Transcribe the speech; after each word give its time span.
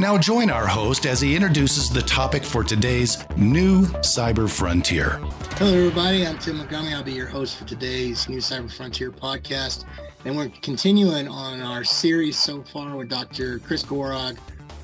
Now 0.00 0.18
join 0.18 0.50
our 0.50 0.66
host 0.66 1.06
as 1.06 1.20
he 1.20 1.36
introduces 1.36 1.88
the 1.88 2.02
topic 2.02 2.42
for 2.44 2.64
today's 2.64 3.24
new 3.36 3.82
Cyber 3.98 4.50
Frontier. 4.50 5.20
Hello, 5.56 5.72
everybody. 5.72 6.26
I'm 6.26 6.38
Tim 6.38 6.56
Montgomery. 6.56 6.94
I'll 6.94 7.04
be 7.04 7.12
your 7.12 7.28
host 7.28 7.56
for 7.56 7.64
today's 7.66 8.28
new 8.28 8.38
Cyber 8.38 8.72
Frontier 8.72 9.12
podcast. 9.12 9.84
And 10.24 10.36
we're 10.36 10.48
continuing 10.60 11.28
on 11.28 11.60
our 11.60 11.84
series 11.84 12.36
so 12.36 12.62
far 12.62 12.96
with 12.96 13.10
Dr. 13.10 13.60
Chris 13.60 13.84
Gorog 13.84 14.38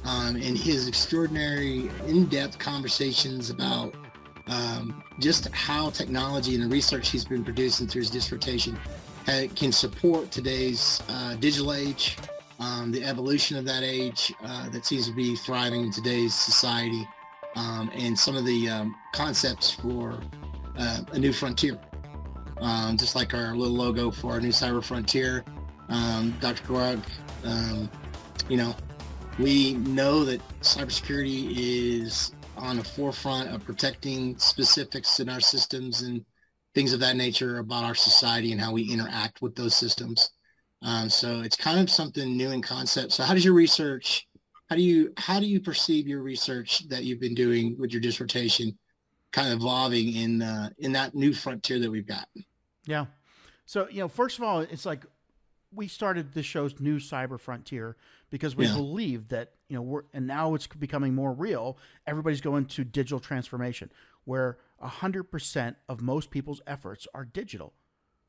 um, 0.04 0.36
and 0.36 0.56
his 0.56 0.86
extraordinary 0.86 1.90
in-depth 2.06 2.58
conversations 2.58 3.50
about 3.50 3.94
um, 4.46 5.02
just 5.18 5.48
how 5.52 5.90
technology 5.90 6.54
and 6.54 6.64
the 6.64 6.68
research 6.68 7.10
he's 7.10 7.24
been 7.24 7.44
producing 7.44 7.88
through 7.88 8.02
his 8.02 8.10
dissertation 8.10 8.78
can 9.54 9.72
support 9.72 10.30
today's 10.30 11.02
uh, 11.08 11.34
digital 11.34 11.72
age 11.72 12.16
um, 12.58 12.90
the 12.90 13.04
evolution 13.04 13.56
of 13.56 13.64
that 13.64 13.82
age 13.82 14.32
uh, 14.44 14.68
that 14.70 14.84
seems 14.84 15.06
to 15.08 15.14
be 15.14 15.36
thriving 15.36 15.84
in 15.84 15.90
today's 15.90 16.34
society, 16.34 17.06
um, 17.56 17.90
and 17.94 18.18
some 18.18 18.36
of 18.36 18.44
the 18.44 18.68
um, 18.68 18.94
concepts 19.12 19.70
for 19.70 20.20
uh, 20.76 21.00
a 21.12 21.18
new 21.18 21.32
frontier. 21.32 21.78
Um, 22.60 22.96
just 22.96 23.14
like 23.14 23.34
our 23.34 23.54
little 23.54 23.76
logo 23.76 24.10
for 24.10 24.32
our 24.32 24.40
new 24.40 24.48
cyber 24.48 24.82
frontier, 24.82 25.44
um, 25.88 26.34
Dr. 26.40 26.64
Gorog, 26.64 27.02
um, 27.44 27.88
you 28.48 28.56
know, 28.56 28.74
we 29.38 29.74
know 29.74 30.24
that 30.24 30.40
cybersecurity 30.60 31.52
is 31.56 32.32
on 32.56 32.76
the 32.76 32.84
forefront 32.84 33.50
of 33.50 33.64
protecting 33.64 34.36
specifics 34.38 35.20
in 35.20 35.28
our 35.28 35.40
systems 35.40 36.02
and 36.02 36.24
things 36.74 36.92
of 36.92 37.00
that 37.00 37.16
nature 37.16 37.58
about 37.58 37.84
our 37.84 37.94
society 37.94 38.52
and 38.52 38.60
how 38.60 38.72
we 38.72 38.90
interact 38.90 39.40
with 39.40 39.54
those 39.54 39.74
systems. 39.74 40.30
Um, 40.82 41.10
so 41.10 41.40
it's 41.40 41.56
kind 41.56 41.80
of 41.80 41.90
something 41.90 42.36
new 42.36 42.50
in 42.50 42.62
concept. 42.62 43.12
So 43.12 43.24
how 43.24 43.34
does 43.34 43.44
your 43.44 43.54
research, 43.54 44.28
how 44.70 44.76
do 44.76 44.82
you, 44.82 45.12
how 45.16 45.40
do 45.40 45.46
you 45.46 45.60
perceive 45.60 46.06
your 46.06 46.22
research 46.22 46.88
that 46.88 47.04
you've 47.04 47.20
been 47.20 47.34
doing 47.34 47.76
with 47.78 47.92
your 47.92 48.00
dissertation 48.00 48.78
kind 49.32 49.52
of 49.52 49.58
evolving 49.58 50.14
in, 50.14 50.42
uh, 50.42 50.70
in 50.78 50.92
that 50.92 51.14
new 51.14 51.34
frontier 51.34 51.78
that 51.80 51.90
we've 51.90 52.06
got? 52.06 52.28
Yeah. 52.86 53.06
So, 53.66 53.88
you 53.90 54.00
know, 54.00 54.08
first 54.08 54.38
of 54.38 54.44
all, 54.44 54.60
it's 54.60 54.86
like 54.86 55.04
we 55.74 55.88
started 55.88 56.32
the 56.32 56.42
show's 56.42 56.80
new 56.80 56.98
cyber 56.98 57.38
frontier 57.38 57.96
because 58.30 58.56
we 58.56 58.66
yeah. 58.66 58.74
believe 58.74 59.28
that, 59.28 59.52
you 59.68 59.76
know, 59.76 59.82
we're, 59.82 60.02
and 60.14 60.26
now 60.26 60.54
it's 60.54 60.66
becoming 60.66 61.14
more 61.14 61.32
real. 61.32 61.76
Everybody's 62.06 62.40
going 62.40 62.66
to 62.66 62.84
digital 62.84 63.20
transformation 63.20 63.90
where 64.24 64.58
a 64.80 64.88
hundred 64.88 65.24
percent 65.24 65.76
of 65.88 66.00
most 66.00 66.30
people's 66.30 66.62
efforts 66.66 67.06
are 67.12 67.24
digital. 67.24 67.74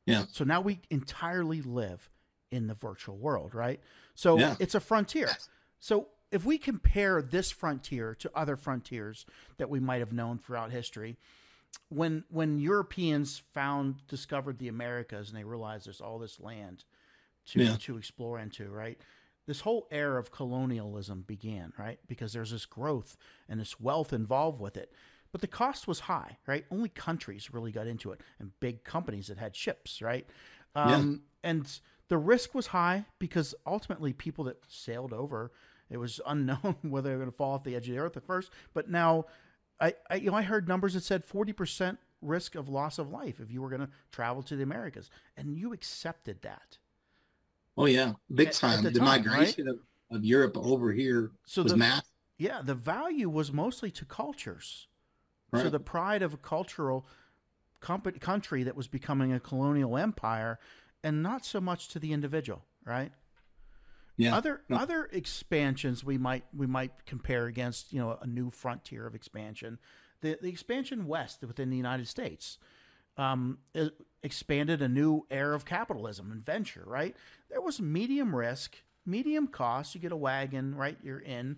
Yeah. 0.04 0.24
So 0.32 0.44
now 0.44 0.60
we 0.60 0.80
entirely 0.90 1.62
live 1.62 2.10
in 2.50 2.66
the 2.66 2.74
virtual 2.74 3.16
world, 3.16 3.54
right? 3.54 3.80
So 4.14 4.38
yeah. 4.38 4.56
it's 4.58 4.74
a 4.74 4.80
frontier. 4.80 5.30
So 5.78 6.08
if 6.30 6.44
we 6.44 6.58
compare 6.58 7.22
this 7.22 7.50
frontier 7.50 8.14
to 8.16 8.30
other 8.34 8.56
frontiers 8.56 9.26
that 9.58 9.70
we 9.70 9.80
might 9.80 10.00
have 10.00 10.12
known 10.12 10.38
throughout 10.38 10.70
history, 10.70 11.16
when 11.88 12.24
when 12.30 12.58
Europeans 12.58 13.42
found 13.52 14.06
discovered 14.06 14.58
the 14.58 14.68
Americas 14.68 15.28
and 15.28 15.38
they 15.38 15.44
realized 15.44 15.86
there's 15.86 16.00
all 16.00 16.18
this 16.18 16.40
land 16.40 16.84
to 17.46 17.62
yeah. 17.62 17.76
to 17.80 17.96
explore 17.96 18.38
into, 18.38 18.68
right? 18.68 18.98
This 19.46 19.60
whole 19.60 19.88
era 19.90 20.18
of 20.20 20.30
colonialism 20.30 21.22
began, 21.26 21.72
right? 21.78 21.98
Because 22.06 22.32
there's 22.32 22.50
this 22.52 22.66
growth 22.66 23.16
and 23.48 23.58
this 23.58 23.80
wealth 23.80 24.12
involved 24.12 24.60
with 24.60 24.76
it. 24.76 24.92
But 25.32 25.40
the 25.40 25.46
cost 25.46 25.88
was 25.88 26.00
high, 26.00 26.38
right? 26.46 26.64
Only 26.70 26.88
countries 26.88 27.52
really 27.52 27.72
got 27.72 27.86
into 27.86 28.12
it 28.12 28.20
and 28.38 28.50
big 28.60 28.84
companies 28.84 29.28
that 29.28 29.38
had 29.38 29.56
ships, 29.56 30.02
right? 30.02 30.26
Um, 30.74 31.22
yeah. 31.42 31.50
And 31.50 31.80
the 32.10 32.18
risk 32.18 32.54
was 32.54 32.66
high 32.66 33.06
because 33.18 33.54
ultimately 33.64 34.12
people 34.12 34.44
that 34.44 34.58
sailed 34.68 35.14
over, 35.14 35.52
it 35.88 35.96
was 35.96 36.20
unknown 36.26 36.76
whether 36.82 37.08
they 37.08 37.14
were 37.14 37.20
going 37.20 37.30
to 37.30 37.36
fall 37.36 37.54
off 37.54 37.64
the 37.64 37.74
edge 37.74 37.88
of 37.88 37.94
the 37.94 38.00
earth 38.00 38.16
at 38.18 38.26
first. 38.26 38.50
But 38.74 38.90
now, 38.90 39.24
I, 39.80 39.94
I 40.10 40.16
you 40.16 40.30
know 40.30 40.36
I 40.36 40.42
heard 40.42 40.68
numbers 40.68 40.92
that 40.92 41.04
said 41.04 41.24
forty 41.24 41.54
percent 41.54 41.98
risk 42.20 42.54
of 42.54 42.68
loss 42.68 42.98
of 42.98 43.10
life 43.10 43.40
if 43.40 43.50
you 43.50 43.62
were 43.62 43.70
going 43.70 43.80
to 43.80 43.88
travel 44.12 44.42
to 44.42 44.56
the 44.56 44.62
Americas, 44.62 45.08
and 45.38 45.54
you 45.56 45.72
accepted 45.72 46.42
that. 46.42 46.76
Oh 47.78 47.86
yeah, 47.86 48.12
big 48.34 48.48
at, 48.48 48.54
time. 48.54 48.78
At 48.78 48.84
the, 48.84 48.90
the 48.90 48.98
time, 48.98 49.24
migration 49.24 49.66
right? 49.66 49.76
of, 50.10 50.16
of 50.16 50.24
Europe 50.24 50.58
over 50.58 50.92
here 50.92 51.30
so 51.46 51.62
was 51.62 51.72
the, 51.72 51.78
math. 51.78 52.10
Yeah, 52.36 52.60
the 52.62 52.74
value 52.74 53.30
was 53.30 53.52
mostly 53.52 53.90
to 53.92 54.04
cultures. 54.04 54.88
Right. 55.52 55.62
So 55.62 55.70
the 55.70 55.80
pride 55.80 56.22
of 56.22 56.34
a 56.34 56.36
cultural 56.36 57.06
country 57.80 58.62
that 58.64 58.76
was 58.76 58.86
becoming 58.88 59.32
a 59.32 59.40
colonial 59.40 59.96
empire 59.96 60.58
and 61.02 61.22
not 61.22 61.44
so 61.44 61.60
much 61.60 61.88
to 61.88 61.98
the 61.98 62.12
individual, 62.12 62.62
right? 62.84 63.12
Yeah. 64.16 64.36
Other 64.36 64.60
no. 64.68 64.76
other 64.76 65.08
expansions 65.12 66.04
we 66.04 66.18
might 66.18 66.44
we 66.54 66.66
might 66.66 67.06
compare 67.06 67.46
against, 67.46 67.92
you 67.92 68.00
know, 68.00 68.18
a 68.20 68.26
new 68.26 68.50
frontier 68.50 69.06
of 69.06 69.14
expansion. 69.14 69.78
The 70.20 70.38
the 70.42 70.48
expansion 70.48 71.06
west 71.06 71.42
within 71.42 71.70
the 71.70 71.76
United 71.76 72.06
States 72.06 72.58
um, 73.16 73.58
expanded 74.22 74.82
a 74.82 74.88
new 74.88 75.26
era 75.30 75.54
of 75.54 75.64
capitalism 75.64 76.30
and 76.30 76.44
venture, 76.44 76.84
right? 76.86 77.16
There 77.48 77.60
was 77.60 77.80
medium 77.80 78.34
risk, 78.34 78.76
medium 79.06 79.46
cost. 79.46 79.94
You 79.94 80.00
get 80.00 80.12
a 80.12 80.16
wagon, 80.16 80.74
right? 80.74 80.98
You're 81.02 81.20
in. 81.20 81.56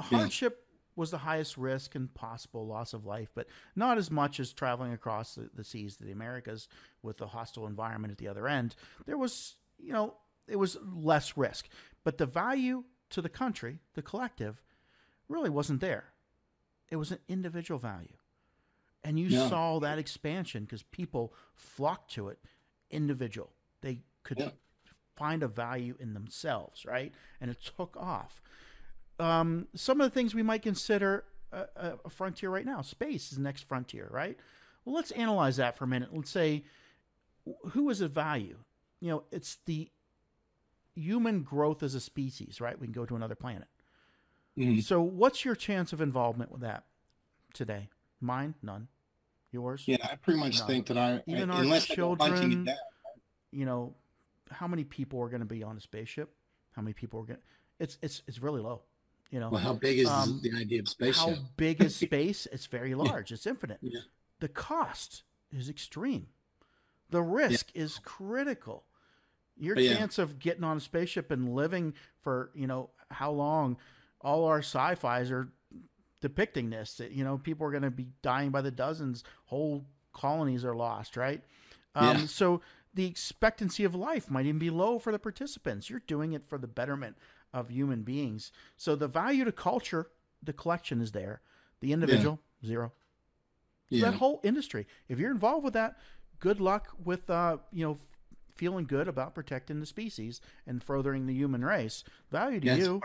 Hardship 0.00 0.66
was 1.00 1.10
the 1.10 1.18
highest 1.18 1.56
risk 1.56 1.94
and 1.94 2.12
possible 2.14 2.66
loss 2.66 2.92
of 2.92 3.06
life, 3.06 3.30
but 3.34 3.48
not 3.74 3.96
as 3.96 4.10
much 4.10 4.38
as 4.38 4.52
traveling 4.52 4.92
across 4.92 5.34
the, 5.34 5.48
the 5.54 5.64
seas 5.64 5.96
to 5.96 6.04
the 6.04 6.12
Americas 6.12 6.68
with 7.02 7.16
the 7.16 7.26
hostile 7.26 7.66
environment 7.66 8.12
at 8.12 8.18
the 8.18 8.28
other 8.28 8.46
end. 8.46 8.76
There 9.06 9.16
was, 9.16 9.56
you 9.78 9.92
know, 9.92 10.14
it 10.46 10.56
was 10.56 10.76
less 10.84 11.36
risk, 11.36 11.68
but 12.04 12.18
the 12.18 12.26
value 12.26 12.84
to 13.08 13.22
the 13.22 13.30
country, 13.30 13.78
the 13.94 14.02
collective, 14.02 14.62
really 15.26 15.50
wasn't 15.50 15.80
there. 15.80 16.04
It 16.90 16.96
was 16.96 17.10
an 17.10 17.18
individual 17.28 17.80
value. 17.80 18.18
And 19.02 19.18
you 19.18 19.28
yeah. 19.28 19.48
saw 19.48 19.78
that 19.80 19.98
expansion 19.98 20.64
because 20.64 20.82
people 20.82 21.32
flocked 21.54 22.12
to 22.12 22.28
it 22.28 22.38
individual. 22.90 23.52
They 23.80 24.02
could 24.22 24.38
yeah. 24.38 24.50
find 25.16 25.42
a 25.42 25.48
value 25.48 25.94
in 25.98 26.12
themselves, 26.12 26.84
right? 26.84 27.14
And 27.40 27.50
it 27.50 27.58
took 27.76 27.96
off 27.96 28.42
um, 29.20 29.68
some 29.74 30.00
of 30.00 30.10
the 30.10 30.14
things 30.14 30.34
we 30.34 30.42
might 30.42 30.62
consider 30.62 31.24
a, 31.52 31.94
a, 32.04 32.10
frontier 32.10 32.50
right 32.50 32.64
now. 32.64 32.80
Space 32.82 33.30
is 33.30 33.38
the 33.38 33.42
next 33.42 33.68
frontier, 33.68 34.08
right? 34.10 34.38
Well, 34.84 34.94
let's 34.94 35.10
analyze 35.12 35.56
that 35.56 35.76
for 35.76 35.84
a 35.84 35.88
minute. 35.88 36.10
Let's 36.12 36.30
say 36.30 36.64
who 37.70 37.90
is 37.90 38.00
a 38.00 38.08
value? 38.08 38.58
You 39.00 39.10
know, 39.10 39.22
it's 39.30 39.58
the 39.66 39.90
human 40.94 41.42
growth 41.42 41.82
as 41.82 41.94
a 41.94 42.00
species, 42.00 42.60
right? 42.60 42.78
We 42.78 42.86
can 42.86 42.92
go 42.92 43.06
to 43.06 43.16
another 43.16 43.34
planet. 43.34 43.68
Mm-hmm. 44.58 44.80
So, 44.80 45.00
what's 45.00 45.44
your 45.44 45.54
chance 45.54 45.92
of 45.92 46.00
involvement 46.00 46.50
with 46.50 46.60
that 46.62 46.84
today? 47.54 47.88
Mine, 48.20 48.54
none. 48.62 48.88
Yours? 49.52 49.84
Yeah, 49.86 49.96
I 50.02 50.16
pretty 50.16 50.38
much 50.38 50.58
none. 50.58 50.66
think 50.66 50.86
that 50.86 50.98
I, 50.98 51.22
even 51.26 51.50
I, 51.50 51.68
our 51.68 51.80
children. 51.80 52.68
You 53.52 53.64
know, 53.64 53.94
how 54.50 54.68
many 54.68 54.84
people 54.84 55.20
are 55.20 55.28
going 55.28 55.40
to 55.40 55.46
be 55.46 55.62
on 55.62 55.76
a 55.76 55.80
spaceship? 55.80 56.32
How 56.72 56.82
many 56.82 56.92
people 56.92 57.20
are 57.20 57.24
going? 57.24 57.40
It's 57.78 57.98
it's 58.02 58.22
it's 58.28 58.40
really 58.40 58.60
low. 58.60 58.82
You 59.30 59.38
know, 59.38 59.48
well, 59.50 59.60
how 59.60 59.74
big 59.74 60.00
is 60.00 60.08
um, 60.08 60.40
the 60.42 60.52
idea 60.58 60.80
of 60.80 60.88
space? 60.88 61.18
How 61.18 61.34
big 61.56 61.82
is 61.82 61.94
space? 62.08 62.48
It's 62.50 62.66
very 62.66 62.94
large. 62.94 63.30
It's 63.30 63.46
infinite. 63.46 63.78
Yeah. 63.80 64.00
The 64.40 64.48
cost 64.48 65.22
is 65.52 65.68
extreme. 65.68 66.26
The 67.10 67.22
risk 67.22 67.70
yeah. 67.74 67.82
is 67.82 68.00
critical. 68.02 68.84
Your 69.56 69.76
but 69.76 69.84
chance 69.84 70.18
yeah. 70.18 70.24
of 70.24 70.38
getting 70.38 70.64
on 70.64 70.78
a 70.78 70.80
spaceship 70.80 71.30
and 71.30 71.54
living 71.54 71.94
for 72.22 72.50
you 72.54 72.66
know 72.66 72.90
how 73.10 73.30
long? 73.30 73.76
All 74.20 74.44
our 74.46 74.58
sci-fi's 74.58 75.30
are 75.30 75.48
depicting 76.20 76.70
this. 76.70 76.94
That 76.94 77.12
you 77.12 77.22
know 77.22 77.38
people 77.38 77.66
are 77.66 77.70
going 77.70 77.82
to 77.84 77.90
be 77.90 78.08
dying 78.22 78.50
by 78.50 78.62
the 78.62 78.70
dozens. 78.70 79.22
Whole 79.44 79.84
colonies 80.12 80.64
are 80.64 80.74
lost. 80.74 81.16
Right. 81.16 81.42
Um, 81.94 82.26
so 82.26 82.62
the 82.94 83.06
expectancy 83.06 83.84
of 83.84 83.94
life 83.94 84.30
might 84.30 84.46
even 84.46 84.58
be 84.58 84.70
low 84.70 84.98
for 84.98 85.12
the 85.12 85.18
participants. 85.18 85.88
You're 85.88 86.02
doing 86.06 86.32
it 86.32 86.48
for 86.48 86.58
the 86.58 86.66
betterment 86.66 87.16
of 87.52 87.70
human 87.70 88.02
beings. 88.02 88.52
So 88.76 88.96
the 88.96 89.08
value 89.08 89.44
to 89.44 89.52
culture, 89.52 90.08
the 90.42 90.52
collection 90.52 91.00
is 91.00 91.12
there. 91.12 91.40
The 91.80 91.92
individual, 91.92 92.40
yeah. 92.60 92.68
zero. 92.68 92.92
So 93.90 93.96
yeah. 93.96 94.10
that 94.10 94.18
whole 94.18 94.40
industry, 94.44 94.86
if 95.08 95.18
you're 95.18 95.30
involved 95.32 95.64
with 95.64 95.74
that, 95.74 95.98
good 96.38 96.60
luck 96.60 96.88
with 97.04 97.28
uh, 97.30 97.58
you 97.72 97.84
know 97.84 97.98
feeling 98.54 98.84
good 98.84 99.08
about 99.08 99.34
protecting 99.34 99.80
the 99.80 99.86
species 99.86 100.40
and 100.66 100.82
furthering 100.84 101.26
the 101.26 101.32
human 101.32 101.64
race. 101.64 102.04
Value 102.30 102.60
to 102.60 102.76
you. 102.76 103.00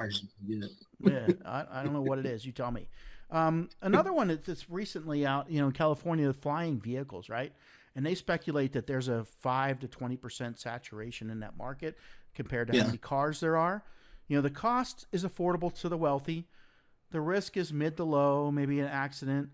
yeah, 0.46 0.58
yeah 1.00 1.28
I, 1.46 1.66
I, 1.72 1.84
don't 1.84 1.94
know 1.94 2.02
what 2.02 2.20
it 2.20 2.26
is. 2.26 2.46
You 2.46 2.52
tell 2.52 2.72
me. 2.72 2.90
Um, 3.32 3.70
another 3.82 4.12
one 4.12 4.28
that's 4.46 4.70
recently 4.70 5.26
out, 5.26 5.50
you 5.50 5.60
know, 5.60 5.68
in 5.68 5.72
California, 5.72 6.28
the 6.28 6.34
flying 6.34 6.80
vehicles, 6.80 7.30
right? 7.30 7.54
And 7.96 8.06
they 8.06 8.16
speculate 8.16 8.74
that 8.74 8.86
there's 8.86 9.08
a 9.08 9.24
five 9.24 9.80
to 9.80 9.88
twenty 9.88 10.18
percent 10.18 10.60
saturation 10.60 11.30
in 11.30 11.40
that 11.40 11.58
market 11.58 11.98
compared 12.36 12.68
to 12.68 12.76
Yeah. 12.76 12.82
how 12.82 12.88
many 12.88 12.98
cars 12.98 13.40
there 13.40 13.56
are. 13.58 13.84
You 14.28 14.38
know, 14.38 14.42
the 14.42 14.50
cost 14.50 15.06
is 15.12 15.24
affordable 15.24 15.74
to 15.82 15.90
the 15.90 15.98
wealthy. 15.98 16.48
The 17.12 17.22
risk 17.22 17.58
is 17.58 17.72
mid 17.72 17.98
to 17.98 18.04
low, 18.04 18.52
maybe 18.52 18.80
an 18.80 18.88
accident. 18.88 19.50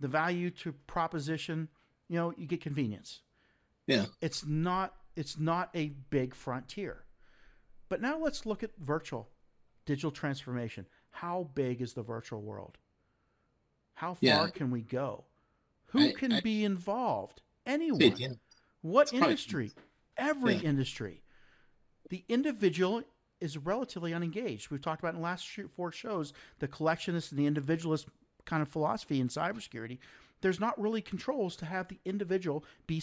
The 0.00 0.08
value 0.08 0.50
to 0.50 0.72
proposition, 0.72 1.68
you 2.08 2.16
know, 2.16 2.32
you 2.36 2.46
get 2.46 2.60
convenience. 2.60 3.22
Yeah. 3.86 4.06
It's 4.20 4.44
not 4.46 4.94
it's 5.14 5.38
not 5.38 5.68
a 5.74 5.88
big 6.10 6.34
frontier. 6.34 7.04
But 7.90 8.00
now 8.00 8.18
let's 8.18 8.46
look 8.46 8.62
at 8.62 8.70
virtual 8.78 9.28
digital 9.84 10.10
transformation. 10.10 10.86
How 11.10 11.50
big 11.54 11.82
is 11.82 11.92
the 11.92 12.02
virtual 12.02 12.40
world? 12.40 12.78
How 13.94 14.14
far 14.14 14.18
Yeah. 14.22 14.46
can 14.48 14.70
we 14.70 14.80
go? 14.80 15.24
Who 15.88 16.00
I- 16.00 16.12
can 16.12 16.32
I- 16.32 16.40
be 16.40 16.64
involved? 16.64 17.42
Anyone. 17.66 18.16
Yeah. 18.16 18.28
What 18.80 19.12
It's 19.12 19.12
industry? 19.12 19.72
Every 20.16 20.54
Yeah. 20.54 20.62
industry. 20.70 21.22
The 22.08 22.24
individual 22.28 23.02
is 23.42 23.58
relatively 23.58 24.14
unengaged. 24.14 24.70
We've 24.70 24.80
talked 24.80 25.00
about 25.02 25.14
in 25.14 25.20
the 25.20 25.24
last 25.24 25.46
four 25.76 25.90
shows 25.92 26.32
the 26.60 26.68
collectionist 26.68 27.30
and 27.30 27.38
the 27.38 27.46
individualist 27.46 28.06
kind 28.44 28.62
of 28.62 28.68
philosophy 28.68 29.20
in 29.20 29.28
cybersecurity. 29.28 29.98
There's 30.40 30.58
not 30.60 30.80
really 30.80 31.00
controls 31.02 31.54
to 31.56 31.66
have 31.66 31.88
the 31.88 31.98
individual 32.04 32.64
be 32.86 33.02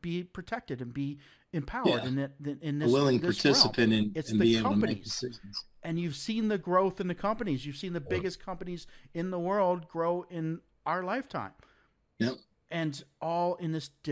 be 0.00 0.22
protected 0.24 0.80
and 0.82 0.92
be 0.92 1.18
empowered 1.52 1.88
Yeah. 2.02 2.06
in 2.06 2.18
it 2.18 2.32
in 2.62 2.76
A 2.82 2.84
this 2.84 2.92
willing 2.92 3.18
this 3.20 3.40
participant 3.42 3.90
realm. 3.90 4.04
in, 4.04 4.12
It's 4.14 4.30
and 4.30 4.40
the 4.40 4.44
be 4.44 4.56
able 4.58 4.70
to 4.70 4.76
make 4.76 4.88
companies 4.90 5.04
decisions. 5.04 5.64
and 5.82 5.98
you've 5.98 6.14
seen 6.16 6.48
the 6.48 6.58
growth 6.58 7.00
in 7.00 7.08
the 7.08 7.14
companies. 7.14 7.64
You've 7.66 7.76
seen 7.78 7.92
the 7.94 8.00
biggest 8.00 8.38
companies 8.44 8.86
in 9.14 9.30
the 9.30 9.38
world 9.40 9.88
grow 9.88 10.22
in 10.30 10.60
our 10.86 11.02
lifetime, 11.02 11.52
Yep. 12.18 12.34
and 12.70 13.02
all 13.20 13.54
in 13.56 13.72
this 13.72 13.88
digital 13.88 14.08